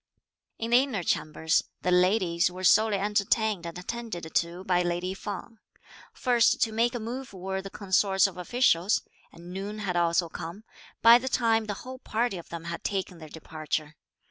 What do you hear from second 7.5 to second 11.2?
the consorts of officials; and noon had also come, by